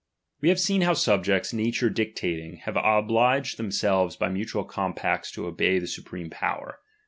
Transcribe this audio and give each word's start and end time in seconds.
We 0.41 0.49
have 0.49 0.59
seen 0.59 0.81
how 0.81 0.95
subjects, 0.95 1.53
nature 1.53 1.91
dicta 1.91 2.21
ting, 2.35 2.55
have 2.63 2.75
obliged 2.75 3.57
themselues 3.57 4.17
by 4.17 4.29
mutual 4.29 4.63
compacts 4.63 5.29
to 5.33 5.45
obey 5.45 5.77
the 5.77 5.85
supreme 5.85 6.31
power. 6.31 6.79